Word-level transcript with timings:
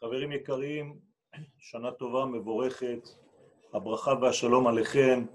חברים 0.00 0.32
יקרים, 0.32 0.98
שנה 1.58 1.92
טובה, 1.92 2.26
מבורכת, 2.26 3.08
הברכה 3.72 4.12
והשלום 4.22 4.66
עליכם. 4.66 5.26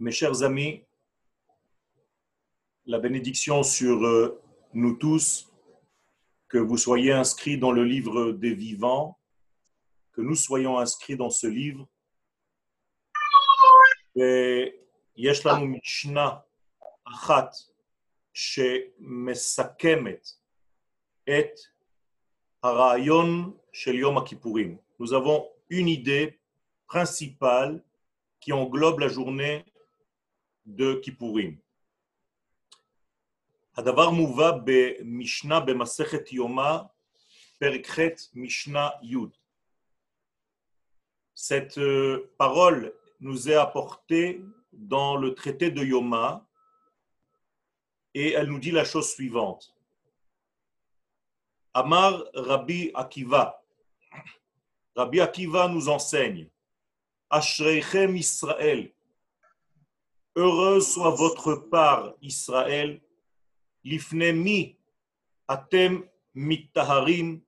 Mes 0.00 0.10
chers 0.10 0.42
amis, 0.42 0.84
la 2.86 2.98
bénédiction 2.98 3.62
sur 3.62 4.04
euh, 4.04 4.42
nous 4.74 4.96
tous, 4.96 5.52
que 6.48 6.58
vous 6.58 6.76
soyez 6.76 7.12
inscrits 7.12 7.58
dans 7.58 7.72
le 7.72 7.84
livre 7.84 8.32
des 8.32 8.54
vivants, 8.54 9.18
que 10.12 10.20
nous 10.20 10.34
soyons 10.34 10.78
inscrits 10.78 11.16
dans 11.16 11.30
ce 11.30 11.46
livre. 11.46 11.86
ויש 14.16 15.46
לנו 15.46 15.66
משנה 15.66 16.30
אחת 17.04 17.50
שמסכמת 18.32 20.28
את 21.28 21.60
הרעיון 22.62 23.52
של 23.72 23.94
יום 23.94 24.18
הכיפורים. 24.18 24.76
Nous 25.00 25.12
avons 25.12 25.48
une 25.70 25.88
idée 25.88 26.38
principale 26.86 27.82
qui 28.40 28.52
englobe 28.52 29.00
la 29.00 29.08
journée 29.08 29.64
de 30.66 31.00
כיפורים. 31.02 31.56
הדבר 33.76 34.10
מובא 34.10 34.50
במשנה 34.64 35.60
במסכת 35.60 36.32
יומא, 36.32 36.78
פרק 37.58 37.86
ח', 37.86 37.98
משנה 38.34 38.88
י'. 39.02 39.16
Cette 41.34 41.78
euh, 41.78 42.30
parole 42.38 42.92
nous 43.20 43.48
est 43.48 43.54
apportée 43.54 44.42
dans 44.72 45.16
le 45.16 45.34
traité 45.34 45.70
de 45.70 45.82
Yoma 45.82 46.46
et 48.14 48.32
elle 48.32 48.46
nous 48.46 48.58
dit 48.58 48.70
la 48.70 48.84
chose 48.84 49.08
suivante. 49.10 49.74
Amar 51.77 52.23
Rabbi 52.33 52.89
Akiva. 52.95 53.53
Rabbi 54.95 55.19
Akiva 55.21 55.67
nous 55.67 55.89
enseigne 55.89 56.49
Ashreichem 57.29 58.15
Israël. 58.15 58.91
Heureuse 60.35 60.91
soit 60.91 61.11
votre 61.11 61.53
part, 61.53 62.15
Israël. 62.19 62.99
Lifnemi 63.83 64.75
atem 65.47 66.03
mittaharim 66.33 67.43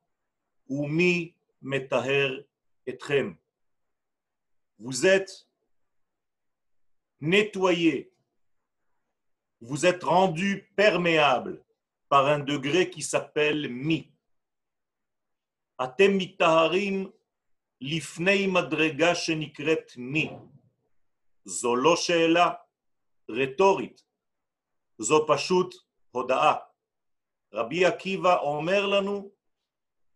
ou 0.68 0.86
mi 0.86 1.34
metaher 1.60 2.46
etchem. 2.86 3.36
Vous 4.78 5.08
êtes 5.08 5.48
nettoyé, 7.20 8.14
vous 9.60 9.88
êtes 9.88 10.04
rendu 10.04 10.70
perméable 10.76 11.64
par 12.10 12.28
un 12.28 12.38
degré 12.38 12.92
qui 12.92 13.02
s'appelle 13.02 13.70
mi. 13.70 14.14
Atem 15.80 16.18
mitaharim 16.18 17.08
lifnei 17.82 18.48
madrega 18.48 19.16
shenikret 19.16 19.98
mi. 19.98 20.30
זו 21.46 21.76
לא 21.76 21.96
שאלה 21.96 22.54
רטורית, 23.30 24.04
זו 24.98 25.26
פשוט 25.28 25.76
הודעה. 26.12 26.56
רבי 27.54 27.86
עקיבא 27.86 28.38
אומר 28.38 28.86
לנו 28.86 29.32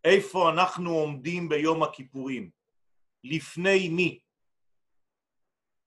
איפה 0.04 0.50
אנחנו 0.50 0.92
עומדים 0.92 1.50
ביום 1.50 1.84
הכיפורים, 1.84 2.50
לפני 3.24 3.90
מי, 3.90 4.20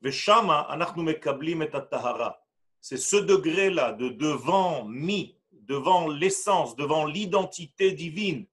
ושמה 0.02 0.74
אנחנו 0.74 1.02
מקבלים 1.02 1.62
את 1.62 1.74
הטהרה. 1.74 2.30
C'est 2.80 2.98
ce 2.98 3.16
degré-là 3.16 3.92
de 3.92 4.08
devant 4.08 4.84
mi, 4.84 5.36
devant 5.52 6.08
l'essence, 6.08 6.76
devant 6.76 7.04
l'identité 7.04 7.92
divine 7.92 8.46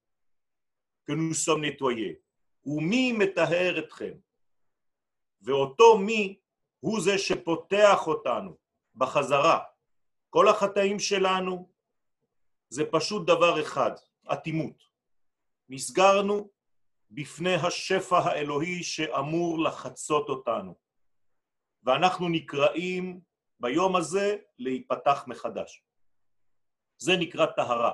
que 1.05 1.13
nous 1.13 1.33
sommes 1.33 1.61
nettoyés. 1.61 2.15
ומי 2.65 3.11
מטהר 3.11 3.79
אתכם? 3.79 4.13
ואותו 5.41 5.97
מי 5.97 6.39
הוא 6.79 7.01
זה 7.01 7.17
שפותח 7.17 8.07
אותנו 8.07 8.57
בחזרה. 8.95 9.59
כל 10.29 10.47
החטאים 10.47 10.99
שלנו 10.99 11.69
זה 12.69 12.83
פשוט 12.91 13.27
דבר 13.27 13.61
אחד, 13.61 13.91
אטימות. 14.33 14.83
נסגרנו 15.69 16.49
בפני 17.11 17.55
השפע 17.55 18.17
האלוהי 18.17 18.83
שאמור 18.83 19.59
לחצות 19.59 20.29
אותנו. 20.29 20.75
ואנחנו 21.83 22.29
נקראים 22.29 23.19
ביום 23.59 23.95
הזה 23.95 24.37
להיפתח 24.57 25.23
מחדש. 25.27 25.83
זה 26.97 27.17
נקרא 27.17 27.45
טהרה. 27.45 27.93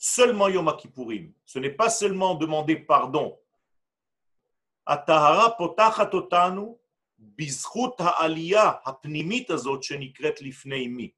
Seulement 0.00 0.48
Yom 0.48 0.68
Kippourim. 0.76 1.32
Ce 1.44 1.58
n'est 1.58 1.76
pas 1.76 1.90
seulement 1.90 2.34
demander 2.34 2.76
pardon. 2.76 3.36
הטהרה 4.86 5.50
פותחת 5.58 6.14
אותנו 6.14 6.78
בזכות 7.18 7.94
העלייה 7.98 8.72
הפנימית 8.84 9.50
הזאת 9.50 9.82
שנקראת 9.82 10.42
לפני 10.42 10.88
מי. 10.88 11.10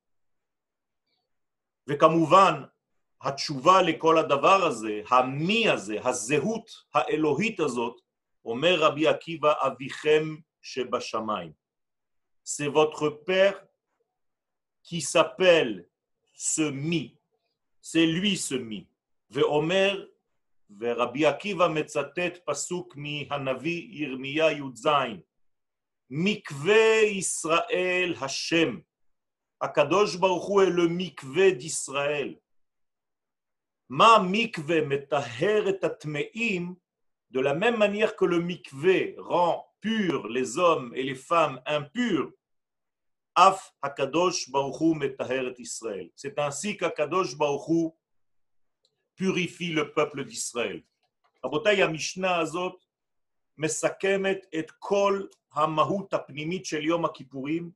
וכמובן, 1.86 2.62
התשובה 3.20 3.82
לכל 3.82 4.18
הדבר 4.18 4.64
הזה, 4.64 5.02
המי 5.08 5.68
הזה, 5.68 5.96
הזהות 6.04 6.70
האלוהית 6.94 7.60
הזאת, 7.60 8.00
אומר 8.44 8.74
רבי 8.80 9.08
עקיבא, 9.08 9.52
אביכם 9.66 10.36
שבשמיים. 10.62 11.52
C'est 12.44 12.68
votre 12.68 13.10
père 13.26 13.62
qui 14.82 15.02
s'appelle 15.02 15.86
ce 16.32 16.70
mi. 16.70 17.14
C'est 17.82 18.06
lui 18.06 18.36
ce 18.36 18.54
mi. 18.54 18.84
ואומר, 19.30 20.06
ורבי 20.80 21.26
עקיבא 21.26 21.68
מצטט 21.68 22.38
פסוק 22.44 22.96
מהנביא 22.96 23.88
ירמיה 23.90 24.52
י"ז, 24.52 24.88
מקווה 26.10 27.02
ישראל 27.02 28.14
השם. 28.20 28.78
הקדוש 29.60 30.16
ברוך 30.16 30.44
הוא 30.44 30.62
אל 30.62 30.88
מקווה 30.88 31.50
דישראל. 31.50 32.34
מה 33.90 34.18
מקווה 34.30 34.80
מטהר 34.80 35.68
את 35.68 35.84
הטמאים 35.84 36.74
de 37.30 37.40
la 37.40 37.54
même 37.54 37.76
manière 37.76 38.16
que 38.16 38.24
le 38.24 38.40
mikvé 38.40 39.14
rend 39.18 39.66
pur 39.80 40.28
les 40.28 40.58
hommes 40.58 40.92
et 40.94 41.02
les 41.02 41.14
femmes 41.14 41.60
impurs, 41.66 42.30
Af 43.35 43.71
Hakadosh 43.83 44.51
Baruchu 44.51 44.93
Metaheret 44.95 45.55
Israël. 45.59 46.09
C'est 46.15 46.37
ainsi 46.37 46.77
qu'Akadosh 46.77 47.35
Baruchu 47.35 47.91
purifie 49.15 49.73
le 49.73 49.91
peuple 49.93 50.23
d'Israël. 50.25 50.81
רבותיי, 51.45 51.83
המשנה 51.83 52.37
הזאת 52.37 52.85
מסכמת 53.57 54.45
את 54.59 54.71
כל 54.79 55.25
המהות 55.53 56.13
הפנימית 56.13 56.65
של 56.65 56.85
יום 56.85 57.05
הכיפורים, 57.05 57.71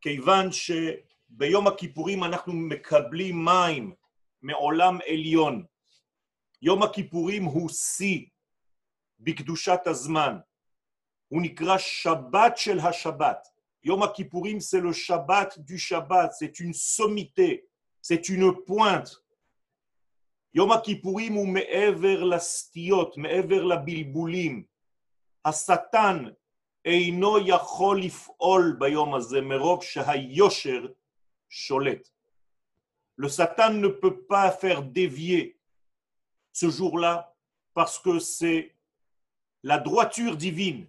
כיוון 0.00 0.48
שביום 0.52 1.66
הכיפורים 1.66 2.24
אנחנו 2.24 2.52
מקבלים 2.52 3.44
מים 3.44 3.94
מעולם 4.42 4.98
עליון. 5.08 5.64
יום 6.62 6.82
הכיפורים 6.82 7.44
הוא 7.44 7.68
שיא 7.68 8.26
בקדושת 9.20 9.80
הזמן. 9.86 10.36
הוא 11.28 11.42
נקרא 11.42 11.78
שבת 11.78 12.56
של 12.56 12.78
השבת. 12.78 13.48
Yom 13.83 14.11
Kippourim, 14.13 14.59
c'est 14.59 14.81
le 14.81 14.91
Shabbat 14.91 15.59
du 15.59 15.77
Shabbat, 15.77 16.33
c'est 16.37 16.59
une 16.59 16.73
sommité, 16.73 17.67
c'est 18.01 18.29
une 18.29 18.53
pointe. 18.65 19.23
Yom 20.53 20.71
Kippourim 20.83 21.35
הוא 21.35 21.47
מעבר 21.47 22.23
לסטיות, 22.23 23.17
מעבר 23.17 23.63
לבלבולים. 23.63 24.63
השטן 25.45 26.25
אינו 26.85 27.37
יכול 27.47 28.01
לפעול 28.01 28.75
ביום 28.79 29.15
הזה 29.15 29.41
מרוב 29.41 29.83
שהיושר 29.83 30.87
שולט. 31.49 32.09
Le 33.17 33.27
Satan 33.27 33.73
ne 33.73 33.89
peut 33.89 34.21
pas 34.29 34.49
faire 34.49 34.81
dévier 34.81 35.59
ce 36.53 36.69
jour-là 36.69 37.35
parce 37.73 37.99
que 37.99 38.17
c'est 38.19 38.75
la 39.63 39.77
droiture 39.77 40.37
divine 40.37 40.87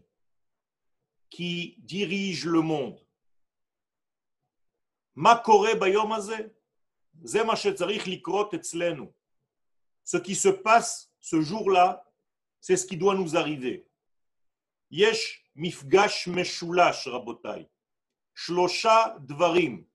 qui 1.30 1.76
dirige 1.80 2.46
le 2.46 2.62
monde. 2.62 3.00
Ce 10.04 10.18
qui 10.18 10.36
se 10.36 10.50
passe 10.50 11.12
ce 11.20 11.42
jour-là, 11.42 12.06
c'est 12.60 12.78
ce 12.78 12.86
qui 12.86 12.98
doit 12.98 13.16
nous 13.16 13.36
arriver. 13.38 13.88
Yesh 14.92 15.46
mifgash 15.56 16.28
meshulash 16.28 17.08
rabotai. 17.08 17.70
Shlosha 18.34 19.18
dvarim. 19.20 19.86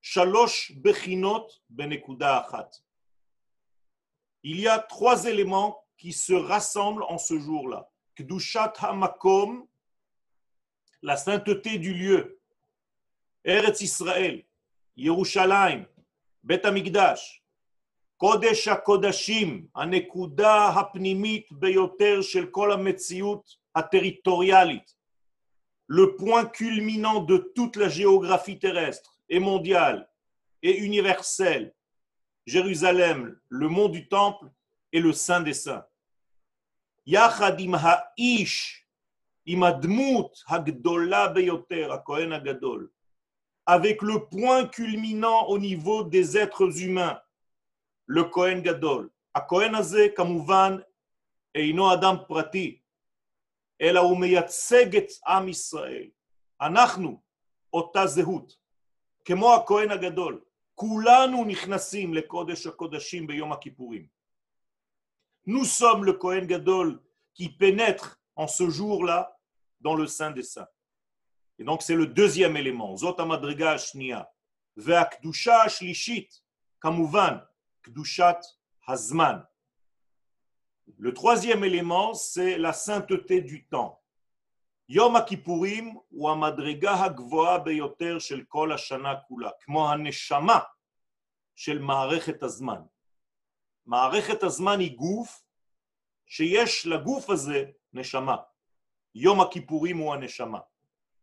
Shalosh 0.00 0.72
bechinot 0.76 1.46
benekuda 1.68 2.38
achat. 2.38 2.70
Il 4.42 4.60
y 4.60 4.68
a 4.68 4.78
trois 4.78 5.24
éléments 5.24 5.84
qui 5.96 6.12
se 6.12 6.34
rassemblent 6.34 7.04
en 7.04 7.18
ce 7.18 7.38
jour-là. 7.38 7.90
Kdushat 8.16 8.74
hamakom 8.80 9.66
la 11.03 11.17
sainteté 11.17 11.77
du 11.77 11.93
lieu. 11.93 12.39
Eretz 13.43 13.81
Israël, 13.81 14.43
Yerushalayim, 14.95 15.85
Bet 16.43 16.65
Amigdash, 16.65 17.39
קודש 18.17 18.67
הקודשים, 18.67 19.67
הנקודה 19.75 20.67
הפנימית 20.67 21.51
ביותר 21.51 22.21
של 22.21 22.45
כל 22.45 22.71
המציאות 22.71 23.55
הטריטוריאלית, 23.75 24.95
le 25.87 26.15
point 26.17 26.45
culminant 26.45 27.21
de 27.21 27.37
toute 27.55 27.75
la 27.77 27.89
géographie 27.89 28.59
terrestre 28.59 29.17
et 29.29 29.39
mondiale 29.39 30.07
et 30.61 30.77
universelle, 30.79 31.73
Jérusalem, 32.45 33.39
le 33.47 33.69
mont 33.69 33.89
du 33.89 34.07
temple 34.07 34.51
et 34.91 34.99
le 34.99 35.13
saint 35.13 35.41
des 35.41 35.53
saints. 35.53 35.85
יחד 37.07 37.59
עם 37.59 37.75
avec 43.66 44.02
le 44.02 44.28
point 44.28 44.66
culminant 44.66 45.46
au 45.46 45.58
niveau 45.58 46.04
des 46.04 46.36
êtres 46.36 46.82
humains, 46.82 47.18
le 48.06 48.24
Kohen 48.24 48.62
Gadol. 48.62 49.10
הכהן 49.34 49.74
הזה 49.74 50.06
כמובן 50.16 50.76
אינו 51.54 51.92
אדם 51.92 52.16
פרטי, 52.28 52.80
אלא 53.80 54.00
הוא 54.00 54.20
מייצג 54.20 54.96
את 54.96 55.06
עם 55.26 55.48
ישראל. 55.48 56.06
אנחנו 56.60 57.20
אותה 57.72 58.06
זהות, 58.06 58.56
כמו 59.24 59.54
הכהן 59.54 59.90
הגדול. 59.90 60.40
כולנו 60.74 61.44
נכנסים 61.44 62.14
לקודש 62.14 62.66
הקודשים 62.66 63.26
ביום 63.26 63.52
הכיפורים. 63.52 64.06
Nous 65.46 65.64
sommes 65.64 66.04
le 66.04 66.14
Kohen 66.14 66.46
Gadol 66.46 67.00
qui 67.34 67.48
pénètre 67.50 68.20
en 68.34 68.46
ce 68.48 68.70
jour-là 68.70 69.33
dans 69.80 69.94
le 69.94 70.06
Saint 70.06 70.30
des 70.30 70.42
Saints. 70.42 70.68
Et 71.58 71.64
donc 71.64 71.82
c'est 71.82 71.94
le 71.94 72.06
deuxième 72.06 72.56
élément, 72.56 72.96
Zot 72.96 73.20
Amadriga 73.20 73.76
Shnia. 73.76 74.30
Ve'akdusha 74.76 75.68
Shlishit, 75.68 76.28
Kamouvan, 76.80 77.40
Kdushat 77.82 78.40
Hazman. 78.86 79.46
Le 80.98 81.14
troisième 81.14 81.64
élément, 81.64 82.12
c'est 82.14 82.58
la 82.58 82.72
sainteté 82.72 83.40
du 83.40 83.66
temps. 83.66 84.00
Yom 84.88 85.24
Kippourim 85.24 85.98
ou 86.10 86.28
Amadriga 86.28 86.94
Hagvoa 86.94 87.60
Beyoter 87.60 88.20
Shel 88.20 88.46
Kol 88.46 88.72
Hashana 88.72 89.22
Kula, 89.26 89.52
כמו 89.60 89.90
הנשמה 89.90 90.60
של 91.54 91.78
מערכת 91.78 92.42
הזמן. 92.42 92.82
מערכת 93.86 94.42
הזמן 94.42 94.80
היא 94.80 94.96
גוף 94.96 95.42
שיש 96.26 96.86
לגוף 96.86 97.30
נשמה. 97.92 98.36
יום 99.14 99.40
הכיפורים 99.40 99.98
הוא 99.98 100.14
הנשמה. 100.14 100.58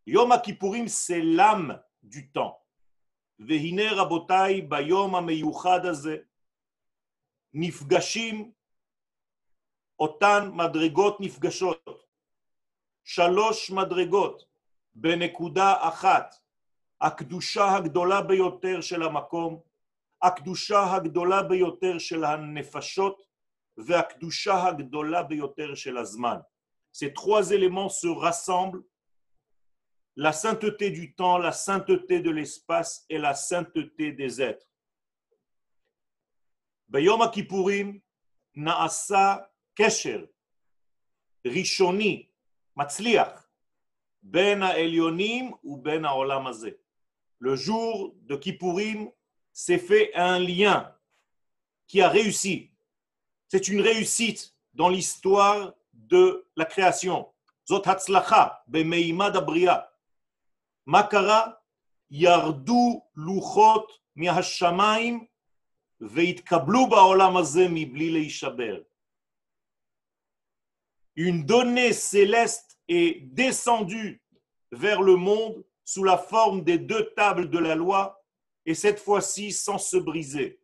יום 0.07 0.31
הכיפורים 0.31 0.85
l'âme 1.37 1.71
du 2.03 2.19
temps. 2.37 2.61
והנה 3.39 3.93
רבותיי, 3.93 4.61
ביום 4.61 5.15
המיוחד 5.15 5.85
הזה 5.85 6.17
נפגשים 7.53 8.51
אותן 9.99 10.51
מדרגות 10.53 11.17
נפגשות. 11.19 11.89
שלוש 13.03 13.71
מדרגות 13.71 14.43
בנקודה 14.95 15.75
אחת. 15.79 16.35
הקדושה 17.01 17.75
הגדולה 17.75 18.21
ביותר 18.21 18.81
של 18.81 19.03
המקום, 19.03 19.59
הקדושה 20.21 20.95
הגדולה 20.95 21.43
ביותר 21.43 21.99
של 21.99 22.23
הנפשות 22.23 23.21
והקדושה 23.77 24.67
הגדולה 24.67 25.23
ביותר 25.23 25.75
של 25.75 25.97
הזמן. 25.97 26.37
Ces 26.92 27.12
trois 27.12 27.50
éléments 27.50 27.88
se 27.88 28.06
rassemblent 28.06 28.84
la 30.16 30.32
sainteté 30.32 30.90
du 30.90 31.14
temps, 31.14 31.38
la 31.38 31.52
sainteté 31.52 32.20
de 32.20 32.30
l'espace 32.30 33.04
et 33.10 33.18
la 33.18 33.34
sainteté 33.34 34.12
des 34.12 34.40
êtres. 34.40 34.66
ביום 36.88 37.22
הכיפורים 37.22 37.98
נעשה 38.54 39.36
קשר 39.74 40.24
ראשוני, 41.46 42.26
מצליח, 42.76 43.48
בין 44.22 44.62
העליונים 44.62 45.52
ובין 45.64 46.04
העולם 46.04 46.46
הזה. 46.46 46.70
Le 47.38 47.54
jour 47.54 48.14
de 48.22 48.34
Kippourim 48.36 49.10
s'est 49.52 49.78
fait 49.78 50.14
un 50.14 50.38
lien 50.38 50.96
qui 51.86 52.00
a 52.00 52.08
réussi. 52.08 52.72
C'est 53.48 53.68
une 53.68 53.82
réussite 53.82 54.54
dans 54.72 54.88
l'histoire 54.88 55.74
de 55.93 56.45
la 56.55 56.65
création. 56.65 57.27
Zot 57.67 57.83
Hatzlacha, 57.85 58.61
Bemeimad 58.67 59.35
Abria. 59.35 59.89
Makara, 60.85 61.61
Yardu 62.09 63.01
Luchot 63.15 63.87
Mihashamaim, 64.15 65.27
Veitkablou 65.99 66.87
Baolam 66.87 67.37
Azem 67.37 67.77
Ibli 67.77 68.11
Leishaber. 68.11 68.83
Une 71.15 71.45
donnée 71.45 71.93
céleste 71.93 72.79
est 72.87 73.21
descendue 73.33 74.21
vers 74.71 75.01
le 75.01 75.15
monde 75.15 75.63
sous 75.83 76.03
la 76.03 76.17
forme 76.17 76.63
des 76.63 76.77
deux 76.77 77.13
tables 77.15 77.49
de 77.49 77.59
la 77.59 77.75
loi, 77.75 78.23
et 78.65 78.73
cette 78.73 78.99
fois-ci 78.99 79.51
sans 79.51 79.77
se 79.77 79.97
briser. 79.97 80.59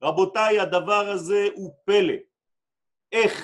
Rabotai 0.00 0.58
Adavar 0.58 1.08
Azeh 1.08 1.52
ou 1.56 1.72
Pele. 1.84 2.26
Ech 3.10 3.34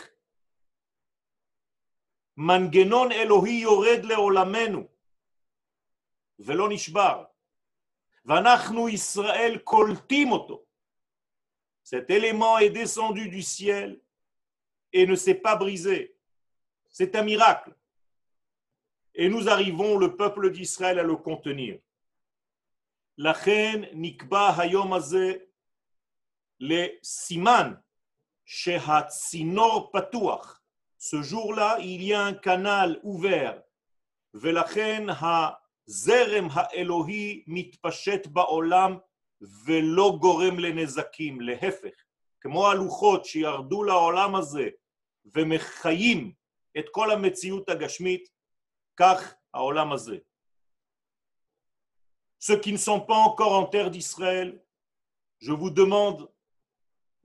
מנגנון 2.38 3.12
אלוהי 3.12 3.54
יורד 3.54 4.06
לעולמנו 4.06 4.88
ולא 6.40 6.70
נשבר, 6.70 7.24
ואנחנו 8.26 8.90
ישראל 8.90 9.58
קולטים 9.64 10.32
אותו. 10.32 10.64
Cet 11.84 12.10
élément 12.10 12.58
est 12.60 12.70
descendu 12.70 13.28
du 13.28 13.42
ciel 13.42 14.00
et 14.94 15.06
ne 15.06 15.16
s'est 15.16 15.42
pas 15.46 15.56
brisé. 15.56 16.16
C'est 16.90 17.16
un 17.16 17.24
miracle. 17.24 17.74
Et 19.16 19.28
nous 19.28 19.50
arrivons, 19.50 19.98
le 19.98 20.16
peuple 20.16 20.52
d'Israël, 20.52 21.00
à 21.00 21.04
le 21.04 21.16
contenir. 21.16 21.80
לכן 23.18 23.82
נקבע 23.94 24.52
היום 24.58 24.94
הזה 24.94 25.34
לסימן 26.60 27.74
שהצינור 28.46 29.92
פתוח. 29.94 30.55
Ce 30.98 31.22
jour-là, 31.22 31.78
il 31.80 32.04
y 32.04 32.14
a 32.14 32.22
un 32.22 32.34
canal 32.34 33.00
ouvert, 33.04 33.62
ולכן 34.34 35.06
הזרם 35.10 36.48
האלוהי 36.52 37.44
מתפשט 37.48 38.28
בעולם 38.28 38.98
ולא 39.66 40.18
גורם 40.22 40.60
לנזקים, 40.60 41.42
להפך, 41.42 41.94
כמו 42.42 42.68
הלוחות 42.68 43.26
שירדו 43.26 43.84
לעולם 43.84 44.36
הזה 44.36 44.70
ומחיים 45.26 46.34
את 46.78 46.86
כל 46.92 47.12
המציאות 47.12 47.70
הגשמית, 47.70 48.30
כך 48.98 49.34
העולם 49.54 49.92
הזה. 49.92 50.18
Ceux 52.40 52.60
qui 52.60 52.72
ne 52.72 52.78
sont 52.78 53.02
pas 53.02 53.18
encore 53.18 53.54
en 53.54 53.66
terre 53.66 53.92
d'Israël, 53.92 54.60
je 55.40 55.52
vous 55.52 55.70
demande 55.70 56.28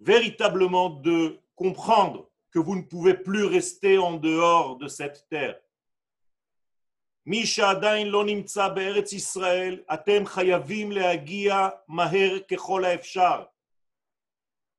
véritablement 0.01 0.91
de 0.91 1.41
comprendre 1.55 2.29
que 2.51 2.59
vous 2.59 2.77
ne 2.77 2.83
pouvez 2.83 3.15
plus 3.15 3.45
rester 3.45 3.99
en 3.99 4.15
dehors 4.15 4.77
de 4.77 4.89
cette 4.89 5.27
terre. 5.29 5.57
מי 7.27 7.47
שעדיין 7.47 8.07
לא 8.07 8.25
נמצא 8.25 8.69
בארץ 8.69 9.13
ישראל, 9.13 9.83
אתם 9.95 10.27
חייבים 10.27 10.93
להגיע 10.93 11.69
מהר 11.89 12.39
ככל 12.51 12.85
האפשר. 12.85 13.45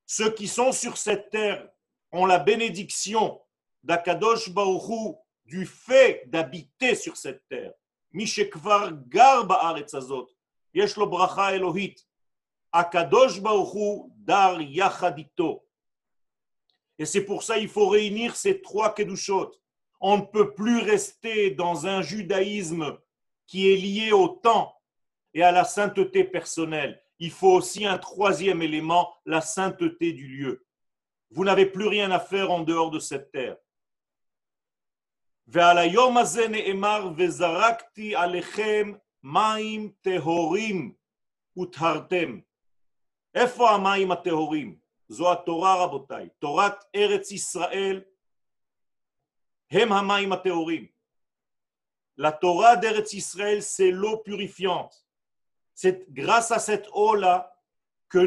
Ceux 0.06 0.32
qui 0.32 0.48
sont 0.48 0.72
sur 0.72 0.98
cette 0.98 1.30
terre 1.30 1.68
ont 2.12 2.26
la 2.26 2.40
bénédiction 2.40 3.42
d'Akadosh 3.84 4.50
Baruch 4.50 4.90
Hu 4.90 5.16
du 5.46 5.66
fait 5.66 6.24
d'habiter 6.28 6.96
sur 6.96 7.18
cette 7.18 7.44
terre. 7.50 7.72
מי 8.12 8.28
שכבר 8.28 8.90
גר 9.08 9.44
בארץ 9.44 9.96
הזאת, 9.96 10.32
יש 10.74 10.98
לו 10.98 11.10
ברכה 11.10 11.50
אלוהית. 11.50 12.04
הקדוש 12.74 13.40
ברוך 13.40 13.72
הוא 13.72 14.10
דר 14.16 14.58
יחד 14.60 15.18
איתו. 15.18 15.64
Et 17.03 17.05
c'est 17.05 17.25
pour 17.25 17.43
ça 17.43 17.59
qu'il 17.59 17.69
faut 17.69 17.89
réunir 17.89 18.37
ces 18.37 18.63
trois 18.63 18.95
Kedushot. 18.95 19.51
On 20.01 20.19
ne 20.19 20.23
peut 20.23 20.55
plus 20.55 20.79
rester 20.79 21.51
dans 21.51 21.89
un 21.89 22.01
judaïsme 22.01 22.97
qui 23.49 23.73
est 23.73 23.77
lié 23.77 24.13
au 24.13 24.29
temps 24.29 24.73
et 25.35 25.43
à 25.43 25.51
la 25.51 25.65
sainteté 25.65 26.23
personnelle. 26.23 27.03
Il 27.19 27.33
faut 27.33 27.55
aussi 27.55 27.87
un 27.87 27.99
troisième 27.99 28.63
élément, 28.63 29.13
la 29.27 29.41
sainteté 29.41 30.13
du 30.13 30.29
lieu. 30.29 30.65
Vous 31.33 31.43
n'avez 31.43 31.67
plus 31.67 31.89
rien 31.89 32.13
à 32.13 32.21
faire 32.21 32.53
en 32.53 32.61
dehors 32.61 32.93
de 32.93 33.01
cette 33.01 33.33
terre. 33.33 33.57
זו 45.09 45.33
התורה 45.33 45.85
רבותיי, 45.85 46.29
תורת 46.39 46.85
ארץ 46.95 47.31
ישראל 47.31 48.03
הם 49.71 49.93
המים 49.93 50.33
הטהורים. 50.33 50.87
La 52.19 52.31
Torah 52.31 52.77
d'Eretz 52.77 53.15
Israël, 53.15 53.63
c'est 53.63 53.91
l'eau 53.91 54.19
purifiante. 54.19 55.07
C'est 55.75 56.13
grâce 56.13 56.53
à 56.53 56.59
cette 56.59 56.87
eau-là 56.89 57.51
que. 58.11 58.27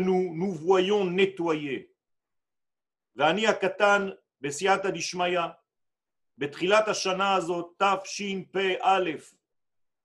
ואני 3.16 3.48
הקטן 3.48 4.10
בסייעתא 4.42 4.90
דשמיא, 4.90 5.40
בתחילת 6.38 6.88
השנה 6.88 7.36
הזאת, 7.36 7.82
תשפ"א, 8.04 9.12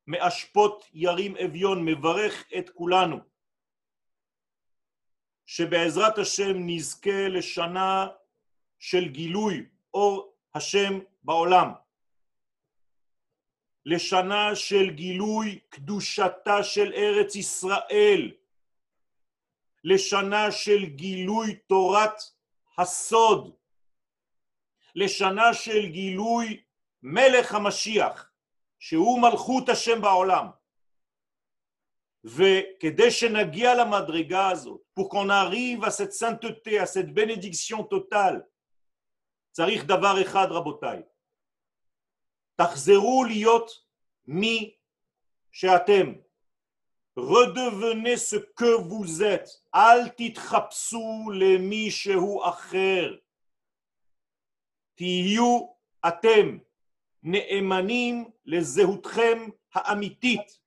מאשפות 0.06 0.84
ירים 0.92 1.36
אביון, 1.36 1.84
מברך 1.84 2.44
את 2.58 2.70
כולנו, 2.70 3.18
שבעזרת 5.52 6.18
השם 6.18 6.52
נזכה 6.56 7.28
לשנה 7.28 8.06
של 8.78 9.08
גילוי 9.08 9.66
אור 9.94 10.34
השם 10.54 10.98
בעולם, 11.22 11.72
לשנה 13.86 14.56
של 14.56 14.90
גילוי 14.90 15.58
קדושתה 15.68 16.62
של 16.62 16.92
ארץ 16.92 17.36
ישראל, 17.36 18.32
לשנה 19.84 20.52
של 20.52 20.84
גילוי 20.84 21.54
תורת 21.54 22.22
הסוד, 22.78 23.54
לשנה 24.94 25.54
של 25.54 25.86
גילוי 25.86 26.62
מלך 27.02 27.54
המשיח, 27.54 28.30
שהוא 28.78 29.22
מלכות 29.22 29.68
השם 29.68 30.00
בעולם. 30.00 30.46
וכדי 32.24 33.10
שנגיע 33.10 33.74
למדרגה 33.74 34.48
הזאת, 34.48 34.80
pour 34.94 35.08
qu'on 35.08 35.30
arrive 35.30 35.84
à 35.84 35.90
cette 36.86 37.14
bénédiction 37.14 37.84
totale, 37.84 38.42
צריך 39.52 39.84
דבר 39.84 40.22
אחד 40.22 40.46
רבותיי, 40.50 41.02
תחזרו 42.56 43.24
להיות 43.24 43.70
מי 44.26 44.76
שאתם, 45.52 46.12
redevenez 47.18 48.34
êtes, 49.20 49.50
אל 49.74 50.08
תתחפשו 50.08 51.30
למישהו 51.34 52.44
אחר, 52.44 53.16
תהיו 54.94 55.66
אתם 56.08 56.58
נאמנים 57.22 58.30
לזהותכם 58.46 59.48
האמיתית, 59.74 60.58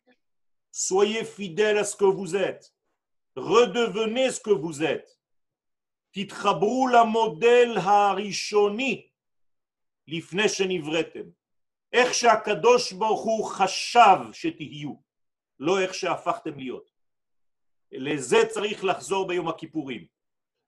soyez 0.73 1.23
fidèles 1.23 1.77
à 1.77 1.83
ce 1.83 1.95
que 1.95 2.05
vous 2.05 2.35
êtes, 2.35 2.73
redevenez 3.35 4.31
ce 4.31 4.39
que 4.39 4.49
vous 4.49 4.83
êtes, 4.83 5.19
תתחברו 6.11 6.87
למודל 6.87 7.77
הראשוני 7.77 9.07
לפני 10.07 10.49
שנבראתם, 10.49 11.29
איך 11.93 12.13
שהקדוש 12.13 12.93
ברוך 12.93 13.21
הוא 13.21 13.45
חשב 13.45 14.17
שתהיו, 14.31 14.93
לא 15.59 15.79
איך 15.79 15.93
שהפכתם 15.93 16.57
להיות. 16.57 16.91
לזה 17.91 18.37
צריך 18.49 18.83
לחזור 18.83 19.27
ביום 19.27 19.47
הכיפורים. 19.47 20.05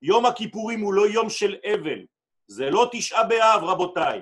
יום 0.02 0.26
הכיפורים 0.26 0.82
הוא 0.82 0.94
לא 0.94 1.08
יום 1.08 1.30
של 1.30 1.56
אבל, 1.74 2.06
זה 2.48 2.70
לא 2.70 2.90
תשעה 2.92 3.24
באב 3.24 3.64
רבותיי. 3.64 4.22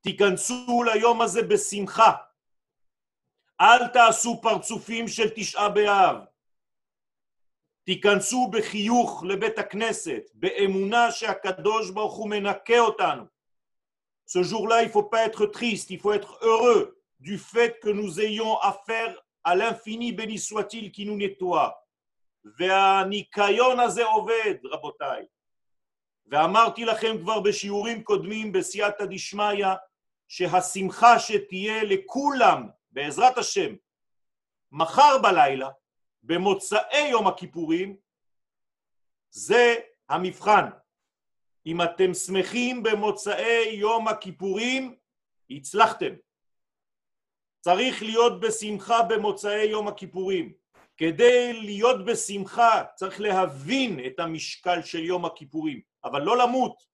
תיכנסו 0.00 0.82
ליום 0.82 1.22
הזה 1.22 1.42
בשמחה. 1.42 2.12
אל 3.60 3.88
תעשו 3.88 4.40
פרצופים 4.42 5.08
של 5.08 5.30
תשעה 5.36 5.68
באב. 5.68 6.16
תיכנסו 7.84 8.48
בחיוך 8.52 9.24
לבית 9.28 9.58
הכנסת, 9.58 10.22
באמונה 10.34 11.10
שהקדוש 11.10 11.90
ברוך 11.90 12.14
הוא 12.14 12.30
מנקה 12.30 12.78
אותנו. 12.78 13.24
Ce 14.26 14.42
jour-là, 14.42 14.82
il 14.82 14.88
ne 14.88 14.92
faut 14.92 15.04
pas 15.04 15.24
être 15.24 15.46
triste, 15.46 15.90
il 15.90 16.00
faut 16.00 16.12
être 16.12 16.38
heureux 16.42 16.98
du 17.20 17.38
fait 17.38 17.78
que 17.80 17.88
nous 17.88 18.20
ayons 18.20 18.58
affaire 18.58 19.14
à 19.44 19.54
l'infini, 19.54 20.12
béni 20.12 20.38
soit-il, 20.38 20.90
qui 20.90 21.06
nous 21.06 21.16
nettoie. 21.16 21.70
הזה 23.80 24.04
עובד, 24.04 24.54
רבותיי. 24.64 25.26
ואמרתי 26.26 26.84
לכם 26.84 27.16
כבר 27.20 27.40
קודמים 28.02 28.52
בסייעתא 28.52 29.04
דשמיא, 29.04 29.66
שהשמחה 30.28 31.18
לכולם, 31.82 32.68
בעזרת 32.96 33.38
השם, 33.38 33.74
מחר 34.72 35.18
בלילה, 35.22 35.68
במוצאי 36.22 37.08
יום 37.10 37.26
הכיפורים, 37.26 37.96
זה 39.30 39.74
המבחן. 40.08 40.64
אם 41.66 41.82
אתם 41.82 42.14
שמחים 42.14 42.82
במוצאי 42.82 43.68
יום 43.72 44.08
הכיפורים, 44.08 44.96
הצלחתם. 45.50 46.14
צריך 47.60 48.02
להיות 48.02 48.40
בשמחה 48.40 49.02
במוצאי 49.02 49.64
יום 49.64 49.88
הכיפורים. 49.88 50.52
כדי 50.96 51.52
להיות 51.52 52.04
בשמחה 52.04 52.84
צריך 52.94 53.20
להבין 53.20 54.06
את 54.06 54.18
המשקל 54.20 54.82
של 54.82 55.04
יום 55.04 55.24
הכיפורים, 55.24 55.80
אבל 56.04 56.22
לא 56.22 56.38
למות. 56.38 56.84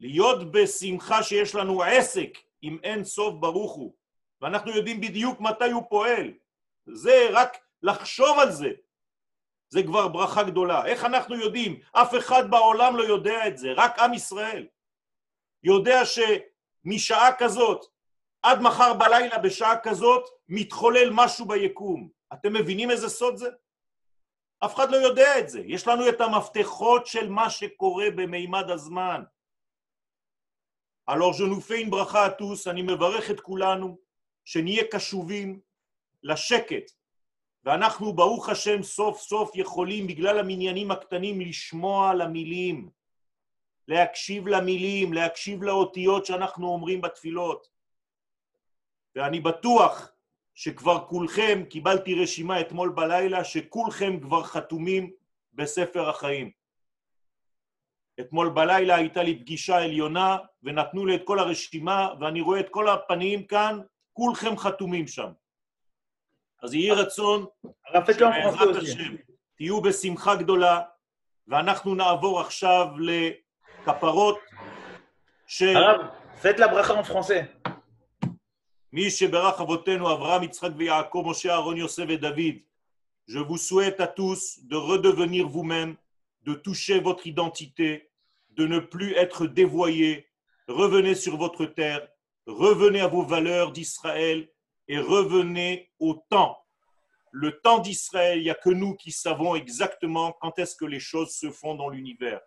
להיות 0.00 0.52
בשמחה 0.52 1.22
שיש 1.22 1.54
לנו 1.54 1.82
עסק 1.82 2.38
עם 2.62 2.78
אין 2.82 3.04
סוף 3.04 3.34
ברוך 3.40 3.72
הוא, 3.72 3.94
ואנחנו 4.40 4.70
יודעים 4.70 5.00
בדיוק 5.00 5.40
מתי 5.40 5.70
הוא 5.70 5.82
פועל. 5.88 6.32
זה 6.86 7.28
רק 7.32 7.56
לחשוב 7.82 8.38
על 8.38 8.52
זה, 8.52 8.70
זה 9.68 9.82
כבר 9.82 10.08
ברכה 10.08 10.42
גדולה. 10.42 10.86
איך 10.86 11.04
אנחנו 11.04 11.36
יודעים? 11.36 11.80
אף 11.92 12.14
אחד 12.14 12.50
בעולם 12.50 12.96
לא 12.96 13.02
יודע 13.02 13.48
את 13.48 13.58
זה, 13.58 13.72
רק 13.76 13.98
עם 13.98 14.14
ישראל. 14.14 14.66
יודע 15.62 16.00
שמשעה 16.04 17.36
כזאת 17.38 17.84
עד 18.42 18.60
מחר 18.60 18.94
בלילה 18.94 19.38
בשעה 19.38 19.78
כזאת 19.78 20.28
מתחולל 20.48 21.10
משהו 21.12 21.46
ביקום. 21.46 22.08
אתם 22.32 22.52
מבינים 22.52 22.90
איזה 22.90 23.08
סוד 23.08 23.36
זה? 23.36 23.48
אף 24.64 24.74
אחד 24.74 24.90
לא 24.90 24.96
יודע 24.96 25.38
את 25.38 25.48
זה. 25.48 25.60
יש 25.66 25.88
לנו 25.88 26.08
את 26.08 26.20
המפתחות 26.20 27.06
של 27.06 27.28
מה 27.28 27.50
שקורה 27.50 28.10
במימד 28.10 28.70
הזמן. 28.70 29.22
Alors 31.06 31.32
je 31.32 31.44
nous 31.44 31.60
fais 31.60 31.80
une 31.80 31.90
ברכה 31.90 32.26
à 32.26 32.30
tous, 32.30 32.66
אני 32.66 32.82
מברך 32.82 33.30
את 33.30 33.40
כולנו, 33.40 33.98
שנהיה 34.44 34.84
קשובים 34.90 35.60
לשקט, 36.22 36.90
ואנחנו 37.64 38.12
ברוך 38.12 38.48
השם 38.48 38.82
סוף 38.82 39.20
סוף 39.20 39.50
יכולים 39.54 40.06
בגלל 40.06 40.38
המניינים 40.38 40.90
הקטנים 40.90 41.40
לשמוע 41.40 42.14
למילים, 42.14 42.90
להקשיב 43.88 44.46
למילים, 44.46 45.12
להקשיב 45.12 45.62
לאותיות 45.62 46.26
שאנחנו 46.26 46.68
אומרים 46.68 47.00
בתפילות. 47.00 47.68
ואני 49.16 49.40
בטוח 49.40 50.12
שכבר 50.54 51.06
כולכם, 51.08 51.64
קיבלתי 51.70 52.22
רשימה 52.22 52.60
אתמול 52.60 52.88
בלילה, 52.88 53.44
שכולכם 53.44 54.20
כבר 54.20 54.42
חתומים 54.42 55.12
בספר 55.52 56.08
החיים. 56.08 56.61
אתמול 58.20 58.48
בלילה 58.48 58.94
הייתה 58.94 59.22
לי 59.22 59.38
פגישה 59.38 59.76
עליונה 59.76 60.36
ונתנו 60.62 61.06
לי 61.06 61.14
את 61.14 61.22
כל 61.24 61.38
הרשימה 61.38 62.08
ואני 62.20 62.40
רואה 62.40 62.60
את 62.60 62.68
כל 62.70 62.88
הפנים 62.88 63.46
כאן, 63.46 63.80
כולכם 64.12 64.56
חתומים 64.56 65.06
שם. 65.06 65.28
אז 66.62 66.74
יהי 66.74 66.90
רצון 66.90 67.46
שבעזרת 68.12 68.76
השם 68.76 69.16
תהיו 69.56 69.80
בשמחה 69.80 70.36
גדולה 70.36 70.80
ואנחנו 71.48 71.94
נעבור 71.94 72.40
עכשיו 72.40 72.86
לכפרות 72.98 74.38
של... 75.46 75.76
הרב, 75.76 76.00
la 76.42 76.68
bracha 76.68 76.94
en 76.94 77.04
français. 77.04 77.68
מי 78.92 79.10
שברך 79.10 79.60
אבותינו 79.60 80.12
אברהם, 80.12 80.42
יצחק 80.42 80.70
ויעקב, 80.76 81.24
משה, 81.26 81.52
אהרון, 81.52 81.76
יוסף 81.76 82.04
ודוד, 82.08 82.38
je 83.28 83.38
vous 83.38 83.56
souhaite 83.56 84.00
à 84.00 84.06
tous 84.06 84.58
de 84.64 84.76
redevenir 84.76 85.48
vous-même, 85.48 85.94
de 86.44 86.54
toucher 86.54 87.00
votre 87.00 87.26
identité, 87.26 88.10
de 88.50 88.66
ne 88.66 88.78
plus 88.78 89.14
être 89.14 89.46
dévoyé. 89.46 90.28
Revenez 90.68 91.14
sur 91.14 91.36
votre 91.36 91.66
terre, 91.66 92.06
revenez 92.46 93.00
à 93.00 93.08
vos 93.08 93.22
valeurs 93.22 93.72
d'Israël 93.72 94.48
et 94.88 94.98
revenez 94.98 95.90
au 95.98 96.14
temps. 96.28 96.58
Le 97.30 97.60
temps 97.60 97.78
d'Israël, 97.78 98.38
il 98.38 98.44
n'y 98.44 98.50
a 98.50 98.54
que 98.54 98.70
nous 98.70 98.94
qui 98.94 99.10
savons 99.10 99.54
exactement 99.54 100.32
quand 100.40 100.58
est-ce 100.58 100.76
que 100.76 100.84
les 100.84 101.00
choses 101.00 101.32
se 101.32 101.50
font 101.50 101.74
dans 101.74 101.88
l'univers. 101.88 102.40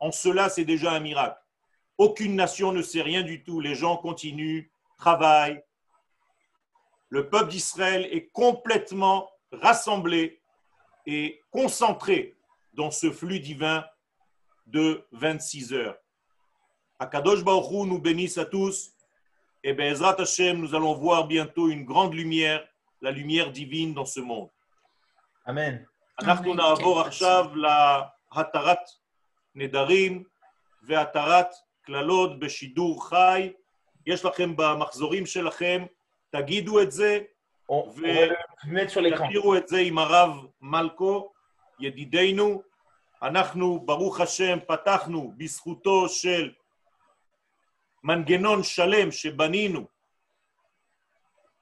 En 0.00 0.10
cela, 0.12 0.48
c'est 0.48 0.64
déjà 0.64 0.92
un 0.92 1.00
miracle. 1.00 1.40
Aucune 1.98 2.36
nation 2.36 2.72
ne 2.72 2.80
sait 2.80 3.02
rien 3.02 3.22
du 3.22 3.42
tout. 3.42 3.60
Les 3.60 3.74
gens 3.74 3.96
continuent, 3.96 4.70
travaillent. 4.96 5.62
Le 7.10 7.28
peuple 7.28 7.50
d'Israël 7.50 8.08
est 8.12 8.28
complètement 8.28 9.28
rassemblé 9.50 10.40
et 11.06 11.42
concentré 11.50 12.37
dans 12.77 12.91
ce 12.91 13.11
flux 13.11 13.39
divin 13.39 13.85
de 14.67 15.05
26 15.11 15.73
heures. 15.73 15.97
Akadosh 16.99 17.43
Baruch 17.43 17.69
Hu 17.71 17.85
nous 17.87 17.99
bénisse 17.99 18.37
à 18.37 18.45
tous 18.45 18.91
et 19.63 19.73
Be'ezrat 19.73 20.15
Hashem, 20.21 20.57
nous 20.59 20.73
allons 20.75 20.93
voir 20.93 21.27
bientôt 21.27 21.69
une 21.69 21.85
grande 21.85 22.13
lumière, 22.13 22.65
la 23.01 23.11
lumière 23.11 23.51
divine 23.51 23.93
dans 23.93 24.05
ce 24.05 24.19
monde. 24.19 24.49
Amen. 25.45 25.85
אנחנו 26.21 26.51
אמן, 26.53 26.57
נעבור 26.61 27.01
כן, 27.01 27.07
עכשיו 27.07 27.45
להתרת 27.55 28.77
נדרים 29.55 30.23
והתרת 30.83 31.47
קללות 31.81 32.39
בשידור 32.39 33.09
חי. 33.09 33.51
יש 34.05 34.25
לכם 34.25 34.55
במחזורים 34.55 35.25
שלכם, 35.25 35.85
תגידו 36.29 36.81
את 36.81 36.91
זה, 36.91 37.19
On, 37.71 37.73
on 37.73 37.95
Ve- 37.95 38.01
va 38.01 38.65
le 38.65 38.71
mettre 38.73 38.91
sur 38.91 39.01
l'écran. 39.01 39.27
תכירו 39.27 39.55
את 39.55 39.67
זה 39.67 39.77
עם 39.77 39.97
הרב 39.97 40.29
מלכו, 40.61 41.31
ידידנו. 41.79 42.61
אנחנו, 43.22 43.80
ברוך 43.80 44.20
השם, 44.20 44.58
פתחנו 44.66 45.32
בזכותו 45.36 46.08
של 46.08 46.52
מנגנון 48.04 48.62
שלם 48.62 49.12
שבנינו, 49.12 49.86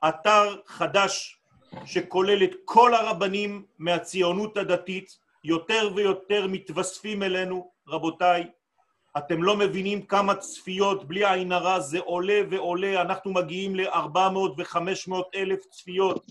אתר 0.09 0.61
חדש 0.67 1.39
שכולל 1.85 2.45
את 2.45 2.51
כל 2.65 2.95
הרבנים 2.95 3.67
מהציונות 3.79 4.57
הדתית, 4.57 5.19
יותר 5.45 5.91
ויותר 5.97 6.47
מתווספים 6.47 7.23
אלינו, 7.23 7.71
רבותיי. 7.89 8.51
אתם 9.19 9.43
לא 9.43 9.57
מבינים 9.57 10.07
כמה 10.07 10.35
צפיות, 10.35 11.09
בלי 11.09 11.33
עין 11.33 11.53
הרע, 11.53 11.81
זה 11.81 11.99
עולה 11.99 12.41
ועולה, 12.51 13.01
אנחנו 13.01 13.33
מגיעים 13.33 13.77
ל-400 13.77 14.39
ו-500 14.57 15.15
אלף 15.35 15.67
צפיות. 15.71 16.27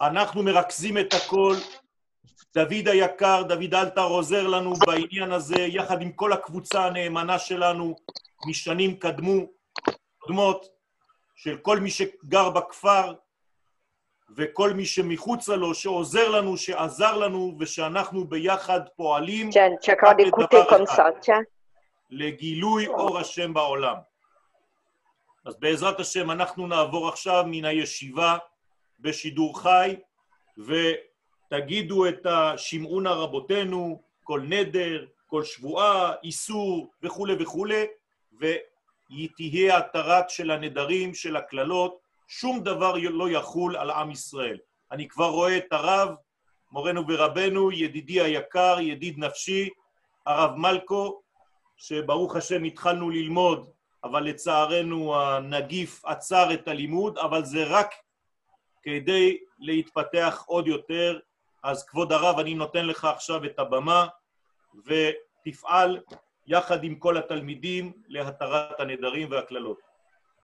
אנחנו 0.00 0.42
מרכזים 0.42 0.98
את 0.98 1.14
הכל. 1.14 1.54
דוד 2.54 2.88
היקר, 2.88 3.42
דוד 3.42 3.74
אלתר 3.74 4.04
עוזר 4.04 4.46
לנו 4.46 4.74
בעניין 4.86 5.32
הזה, 5.32 5.60
יחד 5.60 6.02
עם 6.02 6.12
כל 6.12 6.32
הקבוצה 6.32 6.84
הנאמנה 6.84 7.38
שלנו 7.38 7.96
משנים 8.46 8.96
קדמו, 8.96 9.46
קודמות, 10.18 10.66
של 11.34 11.56
כל 11.56 11.78
מי 11.78 11.90
שגר 11.90 12.50
בכפר 12.50 13.14
וכל 14.36 14.72
מי 14.72 14.86
שמחוצה 14.86 15.56
לו, 15.56 15.74
שעוזר 15.74 16.28
לנו, 16.28 16.56
שעזר 16.56 17.16
לנו, 17.18 17.56
ושאנחנו 17.60 18.24
ביחד 18.24 18.80
פועלים. 18.96 19.52
לגילוי 22.10 22.86
אור 22.86 23.18
השם 23.18 23.54
בעולם. 23.54 23.96
אז 25.46 25.56
בעזרת 25.60 26.00
השם 26.00 26.30
אנחנו 26.30 26.66
נעבור 26.66 27.08
עכשיו 27.08 27.44
מן 27.46 27.64
הישיבה 27.64 28.36
בשידור 29.00 29.60
חי 29.60 29.96
ותגידו 31.52 32.08
את 32.08 32.26
השמעון 32.26 33.06
רבותינו, 33.06 34.02
כל 34.24 34.40
נדר, 34.40 35.06
כל 35.26 35.44
שבועה, 35.44 36.12
איסור 36.22 36.90
וכולי 37.02 37.34
וכולי, 37.38 37.84
ותהיה 38.40 39.78
התרת 39.78 40.30
של 40.30 40.50
הנדרים, 40.50 41.14
של 41.14 41.36
הקללות, 41.36 41.98
שום 42.28 42.60
דבר 42.60 42.94
לא 42.96 43.30
יחול 43.30 43.76
על 43.76 43.90
עם 43.90 44.10
ישראל. 44.10 44.58
אני 44.92 45.08
כבר 45.08 45.28
רואה 45.28 45.56
את 45.56 45.72
הרב, 45.72 46.08
מורנו 46.72 47.04
ורבנו, 47.08 47.72
ידידי 47.72 48.20
היקר, 48.20 48.76
ידיד 48.80 49.18
נפשי, 49.18 49.68
הרב 50.26 50.56
מלכו, 50.56 51.20
שברוך 51.76 52.36
השם 52.36 52.64
התחלנו 52.64 53.10
ללמוד, 53.10 53.70
אבל 54.04 54.24
לצערנו 54.24 55.16
הנגיף 55.16 56.04
עצר 56.04 56.54
את 56.54 56.68
הלימוד, 56.68 57.18
אבל 57.18 57.44
זה 57.44 57.64
רק 57.64 57.94
כדי 58.82 59.38
להתפתח 59.58 60.44
עוד 60.46 60.66
יותר. 60.66 61.18
אז 61.62 61.84
כבוד 61.84 62.12
הרב, 62.12 62.38
אני 62.38 62.54
נותן 62.54 62.86
לך 62.86 63.04
עכשיו 63.04 63.44
את 63.44 63.58
הבמה, 63.58 64.06
ותפעל 64.86 66.00
יחד 66.46 66.84
עם 66.84 66.94
כל 66.94 67.16
התלמידים 67.16 67.92
להתרת 68.08 68.80
הנדרים 68.80 69.30
והקללות. 69.30 69.91